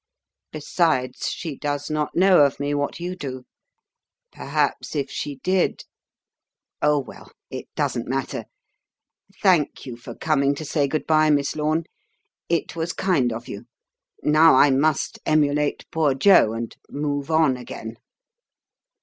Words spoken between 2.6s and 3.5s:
what you do.